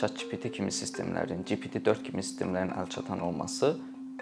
ChatGPT 0.00 0.50
kimi 0.56 0.72
sistemlərin, 0.72 1.44
GPT-4 1.44 2.02
kimi 2.06 2.24
sistemlərin 2.24 2.72
əlçatan 2.80 3.20
olması 3.20 3.74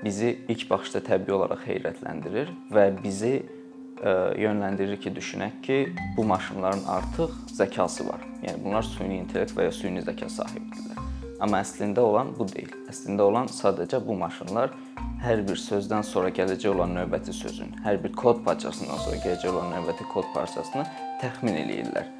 bizi 0.02 0.38
ilk 0.48 0.66
baxışda 0.70 1.02
təbii 1.06 1.34
olaraq 1.34 1.62
heyrətləndirir 1.66 2.50
və 2.74 2.88
bizi 3.02 3.34
ə, 3.38 4.34
yönləndirir 4.38 4.98
ki, 5.02 5.12
düşünək 5.14 5.60
ki, 5.62 5.78
bu 6.16 6.24
maşınların 6.28 6.84
artıq 6.98 7.34
zəkası 7.54 8.08
var. 8.08 8.24
Yəni 8.42 8.64
bunlar 8.64 8.86
süni 8.86 9.20
intellekt 9.22 9.54
və 9.56 9.68
ya 9.68 9.74
süni 9.74 10.02
zəka 10.06 10.30
sahibidirlər. 10.34 10.98
Amma 11.42 11.62
əslində 11.62 12.02
olan 12.02 12.32
bu 12.34 12.48
deyil. 12.50 12.70
Əslində 12.90 13.26
olan 13.30 13.50
sadəcə 13.54 14.00
bu 14.02 14.16
maşınlar 14.18 14.74
hər 15.22 15.44
bir 15.46 15.58
sözdən 15.62 16.06
sonra 16.06 16.32
gələcək 16.34 16.72
olan 16.74 16.96
növbəti 16.98 17.34
sözün, 17.34 17.76
hər 17.84 18.02
bir 18.02 18.14
kod 18.18 18.42
parçasından 18.46 19.02
sonra 19.04 19.22
gələcək 19.22 19.50
olan 19.54 19.74
növbəti 19.76 20.06
kod 20.14 20.30
parçasını 20.34 20.86
təxmin 21.22 21.58
eləyirlər. 21.62 22.17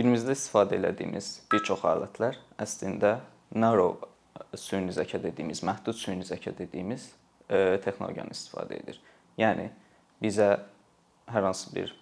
Günümüzdə 0.00 0.32
istifadə 0.32 0.78
etdiyimiz 0.88 1.26
bir 1.52 1.60
çox 1.68 1.82
alətlər 1.84 2.38
əslində 2.64 3.18
narrow 3.52 3.98
süni 4.56 4.94
zəka 4.96 5.18
dediyimiz, 5.20 5.60
məhdud 5.60 5.98
süni 6.00 6.24
zəka 6.24 6.54
dediyimiz 6.56 7.02
e, 7.50 7.76
texnologiyanı 7.84 8.32
istifadə 8.32 8.78
edir. 8.78 8.96
Yəni 9.36 9.66
bizə 10.24 10.46
hər 11.28 11.44
hansı 11.44 11.74
bir 11.74 11.92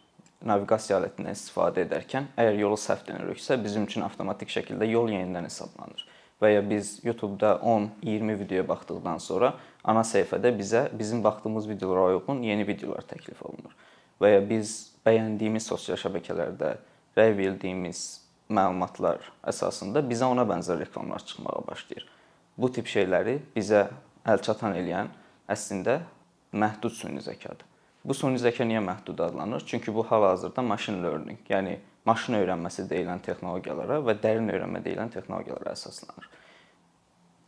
naviqasiya 0.47 1.01
alətindən 1.01 1.35
istifadə 1.35 1.83
edərkən 1.89 2.29
əgər 2.39 2.61
yolu 2.61 2.77
səhv 2.79 3.03
dönürüksə, 3.09 3.57
bizim 3.65 3.89
üçün 3.89 4.07
avtomatik 4.07 4.53
şəkildə 4.55 4.87
yol 4.93 5.11
yenidən 5.11 5.49
hesablanır. 5.49 6.05
Və 6.39 6.53
ya 6.53 6.61
biz 6.63 7.01
YouTube-da 7.03 7.57
10-20 7.67 8.39
videoya 8.45 8.69
baxdıqdan 8.69 9.19
sonra 9.25 9.57
ana 9.83 10.05
səhifədə 10.07 10.53
bizə 10.55 10.85
bizim 11.01 11.25
baxdığımız 11.25 11.67
videolara 11.73 12.21
uyğun 12.21 12.47
yeni 12.47 12.69
videolar 12.69 13.11
təklif 13.11 13.43
olunur. 13.43 13.75
Və 14.23 14.37
ya 14.37 14.47
biz 14.55 14.77
bəyəndiyimiz 15.03 15.67
sosial 15.67 15.99
şəbəkələrdə 15.99 16.77
rəy 17.19 17.35
verdiyimiz 17.37 18.05
məlumatlar 18.49 19.25
əsasında 19.51 20.03
bizə 20.09 20.29
ona 20.31 20.47
bənzər 20.49 20.81
reklamlar 20.81 21.25
çıxmağa 21.27 21.65
başlayır. 21.69 22.07
Bu 22.59 22.71
tip 22.73 22.89
şeyləri 22.91 23.39
bizə 23.57 23.89
əlçatan 24.27 24.77
eləyən 24.79 25.11
əslində 25.51 26.01
məhdud 26.53 26.95
süni 26.97 27.21
zəkadır. 27.25 27.67
Bu 28.05 28.15
süni 28.17 28.41
zəka 28.41 28.65
niyə 28.65 28.81
məhdud 28.85 29.21
adlanır? 29.21 29.65
Çünki 29.67 29.95
bu 29.95 30.05
hal-hazırda 30.07 30.63
machine 30.63 31.03
learning, 31.03 31.41
yəni 31.49 31.77
maşın 32.09 32.39
öyrənməsi 32.39 32.87
deyilən 32.89 33.21
texnologiyalara 33.25 33.99
və 34.07 34.15
dərin 34.23 34.49
öyrənmə 34.55 34.81
deyilən 34.85 35.13
texnologiyalara 35.13 35.75
əsaslanır. 35.77 36.29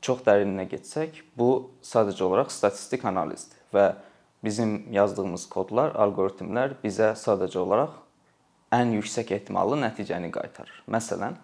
Çox 0.04 0.22
dərininə 0.26 0.66
getsək, 0.68 1.22
bu 1.36 1.70
sadəcə 1.84 2.24
olaraq 2.26 2.52
statistik 2.52 3.04
analizdir 3.08 3.60
və 3.72 3.86
bizim 4.44 4.92
yazdığımız 4.92 5.46
kodlar, 5.52 5.94
alqoritmlər 5.96 6.76
bizə 6.84 7.12
sadəcə 7.20 7.60
olaraq 7.62 7.96
ən 8.74 8.92
yüksək 8.96 9.32
ehtimallı 9.36 9.78
nəticəni 9.82 10.30
qaytarır. 10.34 10.82
Məsələn, 10.90 11.38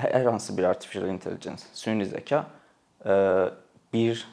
hər 0.00 0.30
hansı 0.30 0.56
bir 0.56 0.70
artificial 0.70 1.08
intelligence, 1.12 1.68
süni 1.76 2.06
zəka 2.08 2.44
bir 3.92 4.24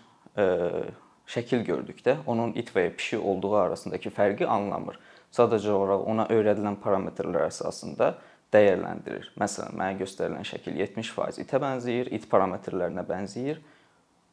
şəkil 1.27 1.65
gördükdə 1.67 2.21
onun 2.25 2.53
it 2.55 2.71
və 2.75 2.87
ya 2.87 2.95
pişik 2.95 3.25
olduğu 3.25 3.55
arasındakı 3.59 4.11
fərqi 4.15 4.47
anlamır. 4.47 4.99
Sadəcə 5.35 5.73
olaraq 5.75 6.05
ona 6.07 6.25
öyrədilən 6.31 6.77
parametrlər 6.79 7.49
əsasında 7.49 8.13
dəyərləndirir. 8.55 9.33
Məsələn, 9.39 9.75
mənə 9.75 9.97
göstərilən 9.99 10.47
şəkil 10.47 10.77
70% 10.79 11.41
itə 11.43 11.59
bənzəyir, 11.59 12.13
it 12.15 12.29
parametrlərinə 12.31 13.03
bənzəyir. 13.07 13.59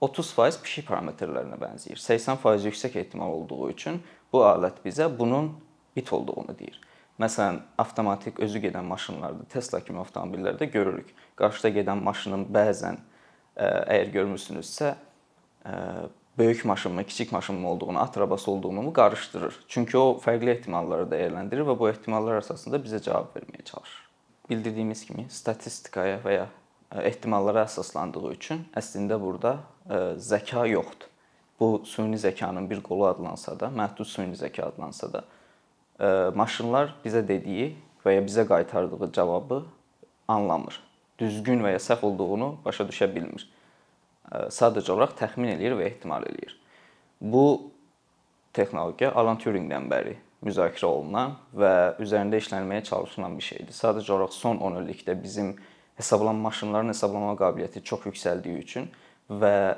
30% 0.05 0.63
pişik 0.63 0.87
parametrlərinə 0.87 1.59
bənzəyir. 1.59 1.99
80% 1.99 2.69
yüksək 2.71 2.99
ehtimal 3.03 3.35
olduğu 3.41 3.71
üçün 3.73 3.99
bu 4.33 4.45
alət 4.47 4.79
bizə 4.87 5.09
bunun 5.11 5.55
it 5.97 6.13
olduğunu 6.13 6.59
deyir. 6.59 6.81
Məsələn, 7.21 7.61
avtomatik 7.79 8.41
özü 8.41 8.59
gedən 8.59 8.87
maşınlarda, 8.91 9.45
Tesla 9.49 9.81
kimi 9.81 10.01
avtomobillərdə 10.03 10.67
görürük. 10.67 11.13
Qarşıda 11.39 11.71
gedən 11.77 12.01
maşının 12.03 12.49
bəzən 12.51 12.99
əgər 13.57 14.11
görmüsünüzsə, 14.17 14.95
böyük 16.39 16.65
maşınmı, 16.65 17.05
kiçik 17.05 17.33
maşınmı 17.33 17.69
olduğunu, 17.69 18.01
at 18.01 18.19
arabası 18.19 18.51
olduğunu 18.51 18.93
qarışdırır. 18.93 19.61
Çünki 19.69 19.99
o 19.99 20.19
fərqli 20.25 20.51
ehtimalları 20.57 21.07
dəyərləndirir 21.13 21.63
və 21.69 21.79
bu 21.79 21.89
ehtimallar 21.89 22.41
əsasında 22.43 22.83
bizə 22.83 22.99
cavab 23.03 23.31
verməyə 23.37 23.63
çalışır. 23.65 24.03
Bildirdiyimiz 24.51 25.05
kimi 25.07 25.29
statistikaya 25.31 26.19
və 26.25 26.35
ya 26.35 26.49
ehtimallara 27.07 27.63
əsaslandığı 27.69 28.33
üçün 28.35 28.67
əslində 28.75 29.21
burada 29.23 29.61
zəka 30.19 30.67
yoxdur. 30.69 31.07
Bu 31.61 31.85
süni 31.87 32.19
zəkanın 32.19 32.67
bir 32.71 32.83
qolu 32.83 33.07
adlansa 33.07 33.55
da, 33.61 33.71
məhdud 33.71 34.11
süni 34.11 34.35
zəka 34.35 34.67
adlansa 34.67 35.13
da, 35.13 35.25
maşınlar 36.35 36.95
bizə 37.05 37.23
dediyi 37.27 37.75
və 38.05 38.17
ya 38.17 38.25
bizə 38.25 38.47
qaytardığı 38.49 39.13
cavabı 39.13 39.63
anlamır. 40.29 40.81
Düzgün 41.19 41.63
və 41.63 41.77
ya 41.77 41.83
səhv 41.83 42.03
olduğunu 42.09 42.59
başa 42.65 42.85
düşə 42.89 43.09
bilmir. 43.15 43.47
Sadəcə 44.33 44.91
olaraq 44.93 45.15
təxmin 45.19 45.55
eləyir 45.55 45.77
və 45.79 45.87
ehtimal 45.93 46.25
eləyir. 46.27 46.57
Bu 47.21 47.71
texnologiya 48.57 49.13
Alan 49.15 49.39
Turingdən 49.39 49.87
bəri 49.91 50.17
müzakirə 50.45 50.89
olunan 50.89 51.37
və 51.57 51.73
üzərində 52.03 52.41
işlənməyə 52.43 52.85
çalışılan 52.91 53.37
bir 53.39 53.47
şeydir. 53.47 53.73
Sadəcə 53.73 54.13
olaraq 54.13 54.35
son 54.35 54.59
10 54.59 54.81
illikdə 54.83 55.15
bizim 55.23 55.55
hesablanma 55.97 56.49
maşınların 56.51 56.93
hesablama 56.93 57.37
qabiliyyəti 57.39 57.85
çox 57.87 58.09
yüksəldiyi 58.11 58.65
üçün 58.65 58.89
və 59.31 59.77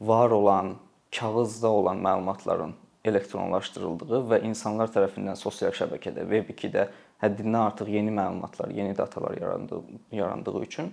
var 0.00 0.30
olan 0.30 0.74
kağızda 1.12 1.68
olan 1.68 2.00
məlumatların 2.00 2.72
elektronlaşdırıldığı 3.04 4.20
və 4.30 4.40
insanlar 4.48 4.90
tərəfindən 4.92 5.38
sosial 5.38 5.72
şəbəkədə, 5.76 6.26
Web2-də 6.28 6.86
həddindən 7.22 7.60
artıq 7.62 7.90
yeni 7.92 8.12
məlumatlar, 8.12 8.72
yeni 8.76 8.96
datalar 8.96 9.36
yarandığı, 9.40 9.82
yarandığı 10.12 10.62
üçün 10.62 10.92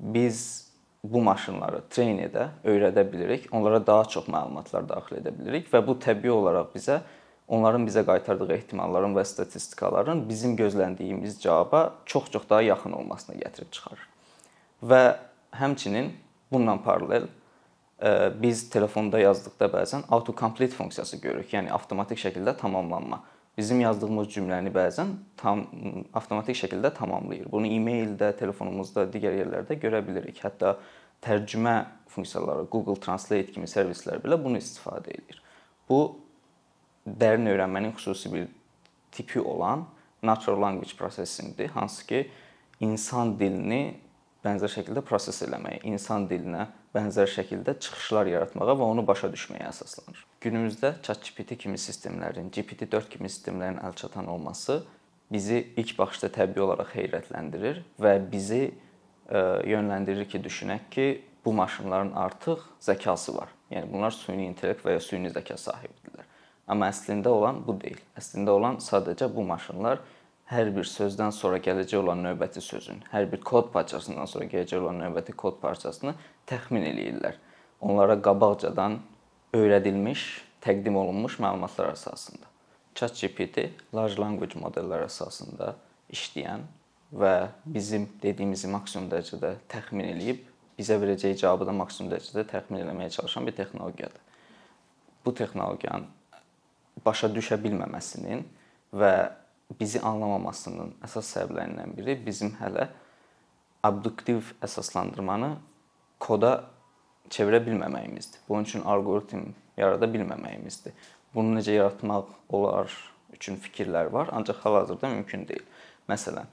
biz 0.00 0.68
bu 1.04 1.22
maşınları 1.22 1.82
treyn 1.90 2.20
edə, 2.22 2.48
öyrədə 2.64 3.04
bilirik. 3.12 3.48
Onlara 3.52 3.80
daha 3.86 4.04
çox 4.04 4.28
məlumatlar 4.30 4.86
daxil 4.88 5.18
edə 5.18 5.32
bilirik 5.38 5.68
və 5.72 5.82
bu 5.86 5.98
təbii 6.00 6.30
olaraq 6.30 6.70
bizə 6.76 7.00
onların 7.52 7.84
bizə 7.86 8.04
qaytardığı 8.06 8.52
ehtimalların 8.54 9.16
və 9.16 9.24
statistikaların 9.26 10.22
bizim 10.28 10.56
gözləndiyimiz 10.56 11.40
cavaba 11.42 11.82
çox-çox 12.06 12.48
daha 12.50 12.62
yaxın 12.62 12.92
olmasına 12.92 13.36
gətirib 13.42 13.70
çıxarır. 13.70 14.06
Və 14.82 15.02
həmçinin 15.58 16.12
bununla 16.52 16.78
paralel 16.82 17.26
biz 18.42 18.64
telefonda 18.70 19.20
yazdıqda 19.20 19.68
bəzən 19.70 20.08
autocomplete 20.10 20.74
funksiyası 20.76 21.20
görürük. 21.22 21.52
Yəni 21.54 21.70
avtomatik 21.70 22.18
şəkildə 22.18 22.56
tamamlanma. 22.58 23.22
Bizim 23.58 23.80
yazdığımız 23.84 24.30
cümləni 24.32 24.72
bəzən 24.72 25.12
tam 25.36 25.66
avtomatik 26.14 26.56
şəkildə 26.56 26.92
tamamlayır. 26.96 27.50
Bunu 27.52 27.68
e-maildə, 27.68 28.32
telefonumuzda, 28.38 29.04
digər 29.12 29.36
yerlərdə 29.42 29.76
görə 29.82 30.00
bilirik. 30.06 30.40
Hətta 30.40 30.78
tərcümə 31.22 31.76
funksiyaları, 32.10 32.66
Google 32.72 32.96
Translate 33.00 33.52
kimi 33.52 33.68
servislər 33.70 34.22
belə 34.24 34.38
bunu 34.40 34.58
istifadə 34.58 35.12
edir. 35.14 35.42
Bu 35.88 36.00
dərin 37.06 37.50
öyrənmənin 37.52 37.92
xüsusi 37.98 38.32
bir 38.32 38.48
tipi 39.12 39.40
olan 39.40 39.84
natural 40.22 40.62
language 40.62 40.96
processingdir, 40.98 41.68
hansı 41.76 42.06
ki 42.06 42.30
insan 42.80 43.38
dilini 43.38 44.00
bənzər 44.42 44.70
şəkildə 44.72 45.02
proses 45.06 45.38
eləməyə, 45.46 45.82
insan 45.88 46.26
dilinə 46.30 46.66
bənzər 46.94 47.30
şəkildə 47.30 47.76
çıxışlar 47.82 48.30
yaratmağa 48.32 48.74
və 48.78 48.88
onu 48.94 49.04
başa 49.06 49.30
düşməyə 49.32 49.68
əsaslanır. 49.70 50.24
Günümüzdə 50.42 50.96
ChatGPT 51.06 51.56
kimi 51.64 51.78
sistemlərin, 51.78 52.50
GPT-4 52.54 53.08
kimi 53.12 53.30
sistemlərin 53.30 53.78
əlçatan 53.86 54.26
olması 54.32 54.82
bizi 55.32 55.62
ilk 55.76 55.94
baxışda 55.98 56.32
təbii 56.34 56.64
olaraq 56.64 56.90
heyrətləndirir 56.96 57.82
və 58.02 58.16
bizi 58.32 58.64
ə, 58.66 59.62
yönləndirir 59.70 60.28
ki, 60.28 60.42
düşünək 60.44 60.88
ki, 60.92 61.06
bu 61.44 61.52
maşınların 61.52 62.12
artıq 62.12 62.60
zəkası 62.80 63.34
var. 63.36 63.48
Yəni 63.70 63.92
bunlar 63.92 64.12
süni 64.14 64.46
intellekt 64.46 64.84
və 64.86 64.98
ya 64.98 65.00
süni 65.02 65.30
zəka 65.32 65.56
sahibidirlər. 65.58 66.26
Amma 66.70 66.90
əslində 66.92 67.32
olan 67.32 67.62
bu 67.66 67.74
deyil. 67.80 67.98
Əslində 68.18 68.54
olan 68.54 68.78
sadəcə 68.84 69.26
bu 69.32 69.42
maşınlar 69.46 70.02
hər 70.52 70.68
bir 70.74 70.84
sözdən 70.88 71.32
sonra 71.32 71.58
gələcək 71.64 72.02
olan 72.02 72.20
növbəti 72.26 72.60
sözün, 72.60 73.00
hər 73.12 73.28
bir 73.32 73.40
kod 73.40 73.70
parçasından 73.72 74.28
sonra 74.28 74.50
gələcək 74.52 74.82
olan 74.82 75.00
növbəti 75.00 75.34
kod 75.38 75.58
parçasını 75.62 76.14
təxmin 76.50 76.84
eləyirlər. 76.90 77.38
Onlara 77.80 78.18
qabaqcadan 78.22 78.98
öyrədilmiş, 79.56 80.26
təqdim 80.64 80.96
olunmuş 81.00 81.38
məlumatlar 81.42 81.94
əsasında. 81.94 82.46
ChatGPT 82.94 83.70
large 83.96 84.20
language 84.20 84.60
modellər 84.60 85.06
əsasında 85.08 85.72
işləyən 86.12 86.68
və 87.16 87.34
bizim 87.64 88.06
dediyimizi 88.22 88.68
maksimum 88.72 89.08
dərəcədə 89.12 89.54
təxmin 89.72 90.12
eləyib 90.12 90.44
bizə 90.76 90.98
verəcəyi 91.00 91.38
cavabı 91.40 91.68
da 91.68 91.74
maksimum 91.76 92.12
dərəcədə 92.12 92.44
təxmin 92.52 92.84
etməyə 92.84 93.12
çalışan 93.16 93.48
bir 93.48 93.56
texnologiyadır. 93.56 94.20
Bu 95.24 95.34
texnologiyanın 95.34 96.08
başa 97.04 97.28
düşə 97.32 97.56
bilməməsinin 97.62 98.44
və 98.92 99.14
bizi 99.80 100.00
anlamamasının 100.00 100.94
əsas 101.04 101.28
səbəblərindən 101.36 101.96
biri 101.96 102.16
bizim 102.26 102.54
hələ 102.60 102.88
abduktiv 103.82 104.52
əsaslandırmanı 104.62 105.56
koda 106.22 106.52
çevirə 107.30 107.62
bilməməyimizdir. 107.64 108.42
Bunun 108.48 108.68
üçün 108.68 108.84
alqoritm 108.86 109.52
yarada 109.76 110.06
bilməməyimizdir. 110.06 110.94
Bunu 111.34 111.56
necə 111.58 111.76
yaratmaq 111.78 112.28
olar 112.52 112.92
üçün 113.32 113.56
fikirlər 113.56 114.12
var, 114.12 114.28
ancaq 114.32 114.60
hal-hazırda 114.64 115.08
mümkün 115.08 115.46
deyil. 115.48 115.64
Məsələn, 116.08 116.46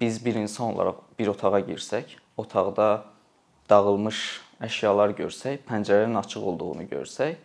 biz 0.00 0.24
bir 0.24 0.34
insan 0.40 0.74
olaraq 0.74 1.02
bir 1.18 1.28
otağa 1.34 1.60
girsək, 1.68 2.16
otaqda 2.36 3.04
dağılmış 3.70 4.22
əşyalar 4.64 5.14
görsək, 5.18 5.60
pəncərənin 5.68 6.18
açıq 6.20 6.48
olduğunu 6.52 6.88
görsək, 6.88 7.36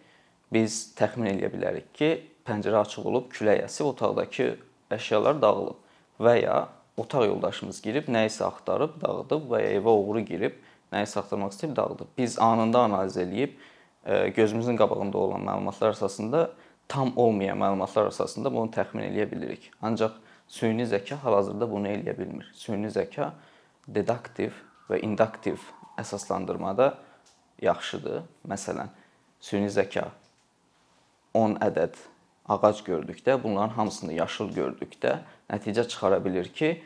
biz 0.53 0.79
təxmin 0.97 1.33
edə 1.35 1.51
bilərik 1.51 1.91
ki, 1.93 2.09
pəncərə 2.47 2.81
açıq 2.85 3.05
olub, 3.05 3.29
külək 3.33 3.65
əsib, 3.67 3.91
otaqdakı 3.93 4.49
əşyalar 4.93 5.41
dağılıb 5.41 6.23
və 6.23 6.35
ya 6.41 6.57
otaq 6.99 7.25
yoldaşımız 7.29 7.81
girib 7.81 8.09
nəyisə 8.11 8.45
axtarıb 8.47 8.97
dağıdıb 9.01 9.49
və 9.51 9.61
ya 9.63 9.75
evə 9.79 9.93
oğru 9.93 10.23
girib 10.27 10.57
nəyisə 10.93 11.21
axtarmaq 11.21 11.53
istəyib 11.53 11.75
dağıdıb. 11.77 12.09
Biz 12.17 12.39
anında 12.39 12.79
analiz 12.87 13.17
eləyib 13.17 13.55
gözümüzün 14.35 14.77
qabağında 14.77 15.17
olan 15.17 15.45
məlumatlar 15.45 15.93
əsasında 15.93 16.49
tam 16.87 17.13
olmayan 17.15 17.59
məlumatlar 17.61 18.09
əsasında 18.09 18.51
bunu 18.53 18.71
təxmin 18.73 19.05
eləyə 19.11 19.29
bilirik. 19.31 19.69
Ancaq 19.81 20.17
süni 20.47 20.87
zəka 20.89 21.19
hal-hazırda 21.23 21.69
bunu 21.71 21.91
eləyə 21.93 22.17
bilmir. 22.17 22.49
Süni 22.57 22.89
zəka 22.91 23.31
deduktiv 23.87 24.55
və 24.89 25.01
induktiv 25.05 25.61
əsaslandırmada 26.01 26.93
yaxşıdır. 27.61 28.23
Məsələn, 28.49 28.89
süni 29.41 29.69
zəka 29.69 30.07
10 31.37 31.59
ədəd 31.69 31.99
ağac 32.49 32.81
gördükdə, 32.85 33.37
bunların 33.43 33.75
hamısını 33.77 34.13
yaşıl 34.13 34.51
gördükdə 34.55 35.19
nəticə 35.49 35.87
çıxara 35.87 36.25
bilir 36.25 36.49
ki, 36.53 36.81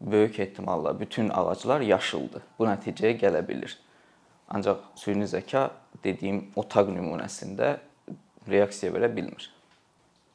böyük 0.00 0.40
ehtimalla 0.40 1.00
bütün 1.00 1.28
ağaclar 1.28 1.80
yaşıldır. 1.80 2.42
Bu 2.58 2.66
nəticəyə 2.66 3.18
gələ 3.18 3.42
bilir. 3.48 3.78
Ancaq 4.48 4.80
süni 4.94 5.26
zəka 5.26 5.68
dediyim 6.04 6.44
otaq 6.56 6.88
nümunəsində 6.94 7.76
reaksiya 8.48 8.92
verə 8.94 9.10
bilmir. 9.16 9.50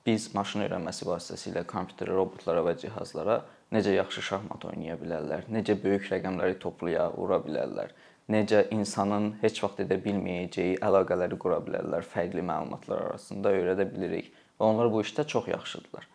Biz 0.05 0.33
maşın 0.35 0.65
öyrənməsi 0.65 1.07
vasitəsilə 1.07 1.63
kompüterə, 1.65 2.11
robotlara 2.11 2.61
və 2.67 2.75
cihazlara 2.77 3.39
necə 3.71 3.95
yaxşı 3.95 4.21
şahmat 4.29 4.65
oynaya 4.67 4.97
bilərlər, 4.99 5.47
necə 5.49 5.77
böyük 5.79 6.09
rəqəmləri 6.11 6.59
toplaya, 6.59 7.07
vura 7.15 7.39
bilərlər, 7.41 7.93
necə 8.29 8.65
insanın 8.75 9.31
heç 9.41 9.63
vaxt 9.63 9.79
edə 9.85 9.97
bilməyəcəyi 10.03 10.77
əlaqələri 10.83 11.39
qura 11.39 11.61
bilərlər 11.63 12.05
fərqli 12.05 12.43
məlumatlar 12.45 13.07
arasında 13.07 13.55
öyrədə 13.55 13.87
bilirik 13.95 14.29
və 14.63 14.71
onlar 14.71 14.91
bu 14.91 15.01
işdə 15.03 15.25
çox 15.27 15.49
yaxşıdırlar. 15.51 16.07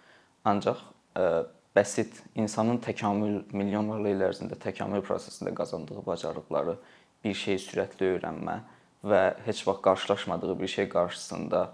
Ancaq 0.49 0.81
ə, 1.13 1.45
bəsit 1.77 2.23
insanın 2.35 2.81
təkamül 2.81 3.43
milyonlarla 3.53 4.13
il 4.15 4.25
ərzində 4.31 4.57
təkamül 4.61 5.05
prosesində 5.05 5.53
qazandığı 5.55 6.01
bacarıqları 6.07 6.79
bir 7.25 7.35
şeyi 7.37 7.61
sürətli 7.61 8.15
öyrənmə 8.15 8.57
və 9.05 9.23
heç 9.45 9.67
vaxt 9.67 9.85
qarşılaşmadığı 9.85 10.57
bir 10.61 10.73
şey 10.77 10.89
qarşısında 10.95 11.67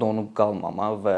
donub 0.00 0.34
qalmama 0.36 0.90
və 1.06 1.16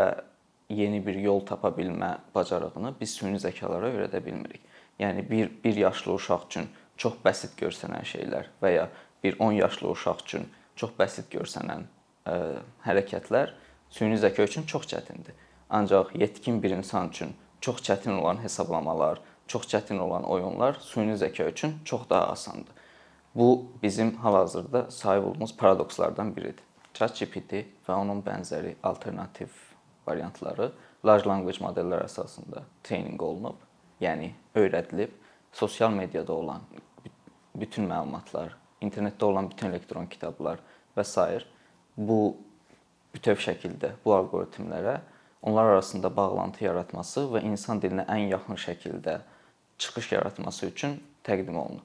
yeni 0.71 1.03
bir 1.05 1.19
yol 1.21 1.43
tapa 1.47 1.73
bilmə 1.75 2.15
bacarığını 2.35 2.95
biz 3.01 3.19
süni 3.19 3.41
zəkalara 3.43 3.91
öyrədə 3.91 4.23
bilmirik. 4.25 4.63
Yəni 4.99 5.27
bir 5.31 5.51
1 5.65 5.77
yaşlı 5.77 6.13
uşaq 6.15 6.47
üçün 6.47 6.71
çox 6.97 7.19
bəsit 7.25 7.59
görsənən 7.59 8.07
şeylər 8.07 8.47
və 8.63 8.71
ya 8.71 8.89
bir 9.25 9.37
10 9.43 9.59
yaşlı 9.59 9.91
uşaq 9.91 10.23
üçün 10.23 10.47
çox 10.79 10.95
bəsit 10.99 11.27
görsənən 11.35 11.83
ə, 12.31 12.37
hərəkətlər 12.87 13.57
süni 13.95 14.17
zəka 14.19 14.43
üçün 14.43 14.67
çox 14.67 14.89
çətindir. 14.91 15.35
Ancaq 15.71 16.15
yetkin 16.19 16.63
bir 16.63 16.71
insan 16.71 17.09
üçün 17.09 17.35
çox 17.61 17.83
çətin 17.87 18.19
olan 18.21 18.43
hesablamalar, 18.43 19.21
çox 19.47 19.69
çətin 19.71 19.99
olan 19.99 20.25
oyunlar 20.25 20.75
süni 20.81 21.15
zəka 21.15 21.47
üçün 21.51 21.77
çox 21.85 22.09
daha 22.11 22.27
asandır. 22.27 22.75
Bu 23.35 23.67
bizim 23.83 24.17
hal-hazırda 24.17 24.91
sahib 24.91 25.25
olduğumuz 25.25 25.57
paradokslardan 25.57 26.37
biridir. 26.37 26.65
ChatGPT 26.95 27.53
və 27.87 27.95
onun 27.99 28.23
bənzəri 28.23 28.75
alternativ 28.83 29.55
variantları 30.07 30.73
large 31.05 31.29
language 31.29 31.63
modellər 31.65 32.05
əsasında 32.07 32.63
trening 32.83 33.23
olunub, 33.23 33.57
yəni 34.01 34.33
öyrədilib, 34.55 35.11
sosial 35.53 35.91
mediada 35.91 36.33
olan 36.33 36.63
bütün 37.55 37.87
məlumatlar, 37.91 38.55
internetdə 38.83 39.25
olan 39.25 39.51
bütün 39.51 39.71
elektron 39.71 40.07
kitablar 40.07 40.63
və 40.97 41.05
s. 41.05 41.41
bu 41.97 42.37
bütöv 43.15 43.39
şəkildə 43.41 43.95
bu 44.05 44.15
alqoritmlərə 44.17 44.99
onlar 45.45 45.75
arasında 45.75 46.11
bağlantı 46.17 46.65
yaratması 46.65 47.27
və 47.35 47.45
insan 47.45 47.81
dilinə 47.83 48.07
ən 48.11 48.29
yaxın 48.31 48.59
şəkildə 48.61 49.19
çıxış 49.79 50.13
yaratması 50.13 50.67
üçün 50.67 50.99
təqdim 51.25 51.57
olunub. 51.57 51.85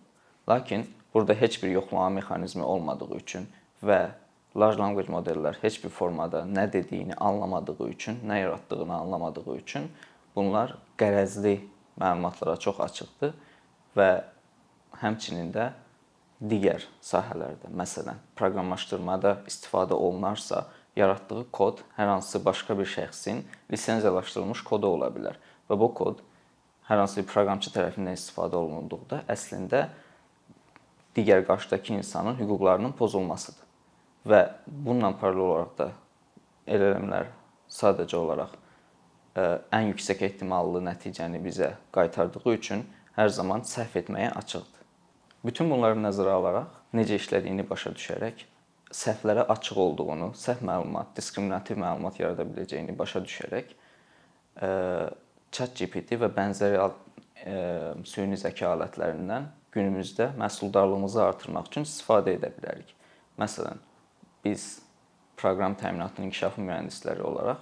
Lakin 0.50 0.88
burada 1.14 1.34
heç 1.34 1.64
bir 1.64 1.70
yoxlama 1.70 2.10
mexanizmi 2.10 2.64
olmadığı 2.64 3.16
üçün 3.16 3.48
və 3.84 4.10
large 4.56 4.80
language 4.80 5.12
modellər 5.12 5.60
heç 5.62 5.84
bir 5.84 5.90
formada 5.90 6.42
nə 6.48 6.66
dediyini 6.74 7.14
anlamadığı 7.14 7.90
üçün, 7.90 8.20
nə 8.26 8.40
yaratdığını 8.40 8.96
anlamadığı 8.96 9.56
üçün 9.58 9.92
bunlar 10.36 10.78
qərəzli 10.98 11.60
məlumatlara 12.00 12.58
çox 12.60 12.80
açıqdır 12.80 13.36
və 13.98 14.10
həmçinin 15.02 15.52
də 15.54 15.70
digər 16.40 16.86
sahələrdə, 17.04 17.68
məsələn, 17.76 18.20
proqramlaşdırmada 18.40 19.42
istifadə 19.48 19.94
olunarsa, 19.94 20.66
yaratdığı 21.00 21.46
kod 21.52 21.84
hər 21.98 22.12
hansı 22.14 22.42
başqa 22.46 22.78
bir 22.80 22.90
şəxsin 22.90 23.42
lisenziyalaşdırılmış 23.72 24.64
kodu 24.68 24.92
ola 24.96 25.10
bilər 25.14 25.40
və 25.70 25.80
bu 25.80 25.90
kod 25.96 26.22
hər 26.90 27.02
hansı 27.02 27.22
bir 27.22 27.28
proqramçı 27.32 27.74
tərəfindən 27.74 28.18
istifadə 28.18 28.60
olunduqda 28.60 29.24
əslində 29.30 29.88
digər 31.16 31.46
qarşıdakı 31.48 31.94
insanın 31.94 32.38
hüquqlarının 32.40 32.94
pozulmasıdır. 32.98 33.66
Və 34.26 34.42
bununla 34.68 35.14
paralel 35.18 35.46
olaraq 35.46 35.76
da 35.78 35.90
eləmlər 36.68 37.30
sadəcə 37.72 38.18
olaraq 38.18 38.56
ə, 38.56 39.62
ən 39.74 39.90
yüksək 39.94 40.26
ehtimallı 40.28 40.82
nəticəni 40.86 41.42
bizə 41.44 41.74
qaytardığı 41.96 42.44
üçün 42.56 42.86
hər 43.18 43.32
zaman 43.34 43.66
səhv 43.68 44.00
etməyə 44.04 44.34
açıqdır. 44.42 44.86
Bütün 45.46 45.70
bunları 45.72 45.96
nəzərə 46.02 46.36
alaraq, 46.36 46.72
necə 46.94 47.16
işlədiyini 47.20 47.64
başa 47.70 47.94
düşərək, 47.96 48.44
səhvlərə 48.96 49.46
açıq 49.54 49.78
olduğunu, 49.78 50.32
səhv 50.38 50.64
məlumat, 50.66 51.12
diskriminativ 51.18 51.78
məlumat 51.82 52.18
yarada 52.20 52.46
biləcəyini 52.48 52.96
başa 52.98 53.22
düşərək 53.26 53.72
ə, 54.66 54.70
ChatGPT 55.54 56.18
və 56.22 56.32
bənzəri 56.34 56.80
ə, 56.82 56.90
süni 58.10 58.40
zəka 58.40 58.74
alətlərindən 58.74 59.48
günümüzdə 59.76 60.32
məhsuldarlığımızı 60.42 61.22
artırmaq 61.28 61.70
üçün 61.70 61.86
istifadə 61.86 62.34
edə 62.40 62.50
bilərik. 62.58 62.90
Məsələn, 63.40 63.78
biz 64.44 64.80
proqram 65.38 65.78
təminatının 65.78 66.32
inkişafı 66.32 66.66
mühəndisləri 66.66 67.22
olaraq 67.22 67.62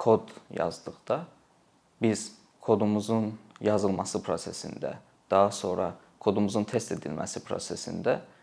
kod 0.00 0.30
yazdıqda 0.54 1.24
biz 2.00 2.30
kodumuzun 2.62 3.34
yazılması 3.60 4.22
prosesində, 4.24 4.94
daha 5.30 5.50
sonra 5.50 5.92
kodumuzun 6.22 6.64
test 6.64 6.94
edilməsi 6.94 7.42
prosesində 7.44 8.14
e, 8.20 8.39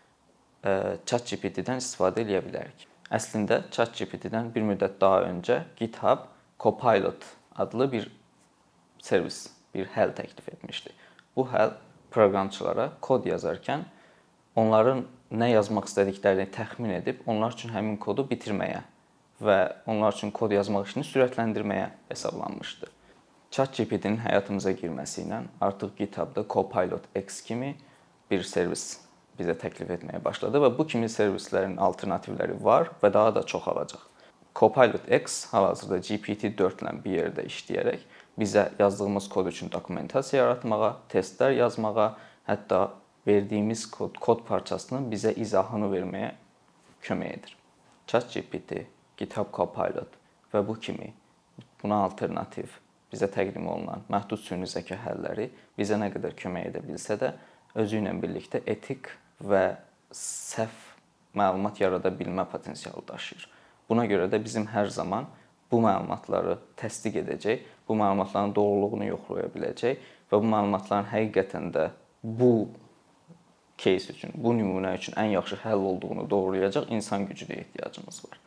ChatGPT-dən 0.64 1.82
istifadə 1.82 2.24
edə 2.26 2.42
bilərik. 2.46 2.88
Əslində 3.14 3.62
ChatGPT-dən 3.72 4.50
bir 4.56 4.66
müddət 4.68 4.98
daha 5.02 5.22
öncə 5.30 5.62
GitHub 5.80 6.26
Copilot 6.60 7.24
adlı 7.56 7.92
bir 7.92 8.10
servis, 9.02 9.48
bir 9.74 9.88
həll 9.94 10.12
təklif 10.18 10.50
etmişdi. 10.50 10.92
Bu 11.36 11.46
həll 11.52 11.78
proqramçılara 12.12 12.90
kod 13.02 13.26
yazarkən 13.30 13.86
onların 14.58 15.06
nə 15.32 15.52
yazmaq 15.54 15.88
istədiklərini 15.90 16.50
təxmin 16.52 16.98
edib 16.98 17.24
onlar 17.30 17.56
üçün 17.56 17.72
həmin 17.76 17.98
kodu 18.02 18.26
bitirməyə 18.28 18.82
və 19.44 19.58
onlar 19.86 20.16
üçün 20.18 20.32
kod 20.34 20.52
yazmaq 20.56 20.88
işini 20.90 21.06
sürətləndirməyə 21.08 21.90
hesablanmışdı. 22.10 22.90
ChatGPT-nin 23.52 24.18
həyatımıza 24.26 24.74
girməsi 24.82 25.24
ilə 25.24 25.44
artıq 25.62 25.94
GitHub-da 25.98 26.44
Copilot 26.50 27.06
X 27.16 27.42
kimi 27.42 27.76
bir 28.32 28.44
servis 28.44 29.07
bizə 29.38 29.56
təklif 29.60 29.92
etməyə 29.98 30.22
başladı 30.24 30.62
və 30.64 30.72
bu 30.78 30.86
kimi 30.90 31.10
servislərin 31.12 31.78
alternativləri 31.82 32.58
var 32.64 32.92
və 33.02 33.12
daha 33.14 33.34
da 33.36 33.44
çoxalacaq. 33.44 34.02
Copilot 34.58 35.06
X 35.14 35.44
hal-hazırda 35.52 36.00
GPT-4 36.08 36.82
ilə 36.82 36.94
bir 37.04 37.18
yerdə 37.20 37.46
işləyərək 37.46 38.06
bizə 38.40 38.72
yazdığımız 38.80 39.30
kod 39.30 39.52
üçün 39.52 39.70
dokumentasiya 39.72 40.44
yaratmağa, 40.44 40.96
testlər 41.14 41.54
yazmağa, 41.60 42.08
hətta 42.50 42.80
verdiyimiz 43.28 43.86
kod, 43.92 44.18
kod 44.18 44.42
parçasının 44.48 45.12
bizə 45.12 45.36
izahını 45.38 45.92
verməyə 45.94 46.32
kömək 47.06 47.38
edir. 47.38 47.54
ChatGPT, 48.08 48.88
GitHub 49.18 49.54
Copilot 49.54 50.18
və 50.54 50.64
bu 50.66 50.78
kimi 50.80 51.14
buna 51.82 52.02
alternativ 52.08 52.80
bizə 53.12 53.30
təqdim 53.32 53.68
olunan 53.70 54.04
məhdud 54.12 54.42
süni 54.42 54.68
zəka 54.70 54.98
həlləri 55.06 55.50
bizə 55.78 56.00
nə 56.00 56.10
qədər 56.14 56.36
kömək 56.40 56.72
edə 56.72 56.84
bilsə 56.86 57.18
də, 57.20 57.34
özü 57.78 58.02
ilə 58.02 58.14
birlikdə 58.22 58.64
etik 58.66 59.12
və 59.44 59.64
səhv 60.14 60.86
məlumat 61.38 61.80
yarada 61.82 62.10
bilmə 62.10 62.46
potensialı 62.50 63.04
daşıyır. 63.08 63.48
Buna 63.90 64.06
görə 64.10 64.28
də 64.32 64.40
bizim 64.44 64.66
hər 64.68 64.90
zaman 64.92 65.28
bu 65.72 65.82
məlumatları 65.84 66.58
təsdiq 66.80 67.22
edəcək, 67.24 67.64
bu 67.88 67.96
məlumatların 68.00 68.56
doğruluğunu 68.56 69.10
yoxlaya 69.12 69.52
biləcək 69.54 70.04
və 70.32 70.42
bu 70.42 70.52
məlumatların 70.54 71.10
həqiqətən 71.12 71.72
də 71.76 71.90
bu 72.24 72.52
case 73.78 74.14
üçün, 74.14 74.34
bu 74.34 74.56
nümunə 74.58 74.96
üçün 74.98 75.14
ən 75.20 75.32
yaxşı 75.36 75.60
həll 75.64 75.86
olduğunu 75.92 76.30
doğrulayacaq 76.30 76.90
insan 76.90 77.28
gücünə 77.30 77.60
ehtiyacımız 77.62 78.24
var. 78.26 78.40